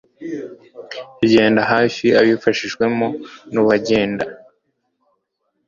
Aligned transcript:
Agenda 1.23 1.61
hafi 1.73 2.05
abifashijwemo 2.19 3.07
nuwagenda. 3.51 4.25